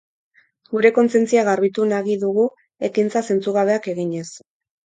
[0.75, 2.47] Gure kontzientzia garbitu nagi dugu
[2.91, 4.21] ekintza zentzugabeak eginez.